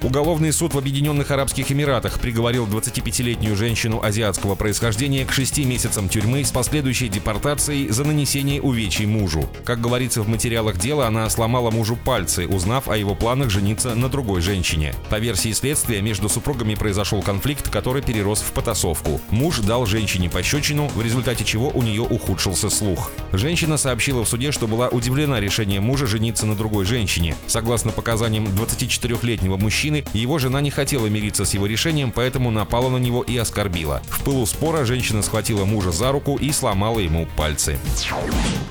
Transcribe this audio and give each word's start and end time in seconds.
Уголовный 0.00 0.52
суд 0.52 0.74
в 0.74 0.78
Объединенных 0.78 1.32
Арабских 1.32 1.72
Эмиратах 1.72 2.20
приговорил 2.20 2.68
25-летнюю 2.68 3.56
женщину 3.56 4.00
азиатского 4.00 4.54
происхождения 4.54 5.24
к 5.24 5.32
6 5.32 5.58
месяцам 5.66 6.08
тюрьмы 6.08 6.44
с 6.44 6.52
последующей 6.52 7.08
депортацией 7.08 7.88
за 7.88 8.04
нанесение 8.04 8.62
увечий 8.62 9.06
мужу. 9.06 9.50
Как 9.64 9.80
говорится 9.80 10.22
в 10.22 10.28
материалах 10.28 10.78
дела, 10.78 11.08
она 11.08 11.28
сломала 11.28 11.72
мужу 11.72 11.96
пальцы, 11.96 12.46
узнав 12.46 12.88
о 12.88 12.96
его 12.96 13.16
планах 13.16 13.50
жениться 13.50 13.96
на 13.96 14.08
другой 14.08 14.40
женщине. 14.40 14.94
По 15.10 15.18
версии 15.18 15.50
следствия, 15.50 16.00
между 16.00 16.28
супругами 16.28 16.76
произошел 16.76 17.20
конфликт, 17.20 17.68
который 17.68 18.00
перерос 18.00 18.40
в 18.40 18.52
потасовку. 18.52 19.20
Муж 19.30 19.58
дал 19.58 19.84
женщине 19.84 20.30
пощечину, 20.30 20.86
в 20.94 21.02
результате 21.02 21.44
чего 21.44 21.70
у 21.70 21.82
нее 21.82 22.02
ухудшился 22.02 22.70
слух. 22.70 23.10
Женщина 23.32 23.76
сообщила 23.76 24.24
в 24.24 24.28
суде, 24.28 24.52
что 24.52 24.68
была 24.68 24.88
удивлена 24.88 25.40
решением 25.40 25.82
мужа 25.82 26.06
жениться 26.06 26.46
на 26.46 26.54
другой 26.54 26.84
женщине. 26.84 27.34
Согласно 27.48 27.90
показаниям 27.90 28.44
24-летнего 28.46 29.56
мужчины, 29.56 29.87
мужчины, 29.88 30.04
его 30.12 30.38
жена 30.38 30.60
не 30.60 30.70
хотела 30.70 31.06
мириться 31.06 31.44
с 31.44 31.54
его 31.54 31.66
решением, 31.66 32.12
поэтому 32.12 32.50
напала 32.50 32.88
на 32.88 32.98
него 32.98 33.22
и 33.22 33.36
оскорбила. 33.36 34.02
В 34.08 34.22
пылу 34.22 34.46
спора 34.46 34.84
женщина 34.84 35.22
схватила 35.22 35.64
мужа 35.64 35.92
за 35.92 36.12
руку 36.12 36.36
и 36.36 36.52
сломала 36.52 36.98
ему 36.98 37.26
пальцы. 37.36 37.78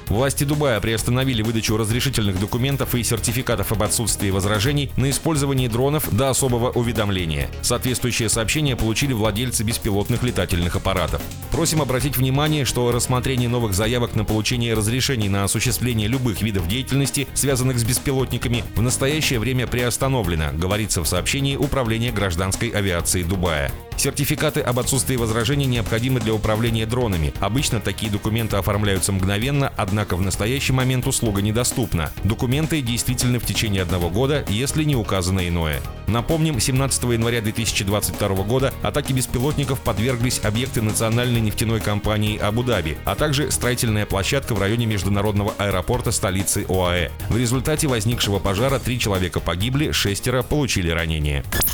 Власти 0.08 0.46
Дубая 0.46 0.80
приостановили 0.80 1.42
выдачу 1.42 1.76
разрешительных 1.76 2.40
документов 2.40 2.96
и 2.96 3.04
сертификатов 3.04 3.72
об 3.72 3.84
отсутствии 3.84 4.30
возражений 4.30 4.90
на 4.96 5.10
использование 5.10 5.68
дронов 5.68 6.10
до 6.16 6.30
особого 6.30 6.70
уведомления. 6.72 7.50
Соответствующее 7.62 8.30
сообщение 8.30 8.76
получили 8.76 9.14
владельцы 9.14 9.64
беспилотных 9.64 10.24
летательных 10.24 10.76
аппаратов. 10.76 11.22
Просим 11.52 11.82
обратить 11.82 12.18
внимание, 12.18 12.64
что 12.64 12.92
рассмотрение 12.92 13.50
новых 13.50 13.74
заявок 13.74 14.16
на 14.16 14.24
получение 14.24 14.74
разрешений 14.74 15.28
на 15.28 15.44
осуществление 15.44 16.08
любых 16.08 16.42
видов 16.42 16.68
деятельности, 16.68 17.28
связанных 17.34 17.78
с 17.78 17.84
беспилотниками, 17.84 18.64
в 18.76 18.82
настоящее 18.82 19.40
время 19.40 19.68
приостановлено, 19.68 20.52
говорится 20.54 21.02
в 21.02 21.07
сообщении 21.08 21.56
Управления 21.56 22.12
гражданской 22.12 22.70
авиации 22.70 23.24
Дубая. 23.24 23.72
Сертификаты 23.98 24.62
об 24.62 24.78
отсутствии 24.78 25.16
возражений 25.16 25.66
необходимы 25.66 26.20
для 26.20 26.34
управления 26.34 26.86
дронами. 26.86 27.34
Обычно 27.40 27.80
такие 27.80 28.12
документы 28.12 28.56
оформляются 28.56 29.12
мгновенно, 29.12 29.74
однако 29.76 30.16
в 30.16 30.22
настоящий 30.22 30.72
момент 30.72 31.08
услуга 31.08 31.42
недоступна. 31.42 32.12
Документы 32.24 32.82
действительны 32.82 33.40
в 33.40 33.46
течение 33.46 33.82
одного 33.82 34.10
года, 34.12 34.46
если 34.50 34.84
не 34.84 34.96
указано 34.96 35.48
иное. 35.48 35.82
Напомним, 36.08 36.60
17 36.60 37.04
января 37.04 37.42
2022 37.42 38.30
года 38.44 38.72
атаки 38.84 39.14
беспилотников 39.14 39.80
подверглись 39.82 40.42
объекты 40.44 40.84
национальной 40.84 41.42
нефтяной 41.42 41.82
компании 41.82 42.38
Абу-Даби, 42.38 42.98
а 43.04 43.16
также 43.16 43.52
строительная 43.52 44.06
площадка 44.06 44.54
в 44.54 44.62
районе 44.62 44.86
международного 44.86 45.56
аэропорта 45.58 46.12
столицы 46.12 46.66
ОАЭ. 46.70 47.10
В 47.30 47.38
результате 47.38 47.88
возникшего 47.88 48.38
пожара 48.38 48.78
три 48.78 49.00
человека 49.00 49.40
погибли, 49.40 49.92
шестеро 49.92 50.44
получили 50.44 50.92
ранения. 50.92 51.44